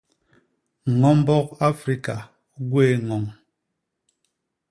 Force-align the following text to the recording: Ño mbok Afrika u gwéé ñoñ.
Ño 0.99 1.09
mbok 1.19 1.47
Afrika 1.71 2.15
u 2.59 2.61
gwéé 2.69 2.95
ñoñ. 3.07 3.23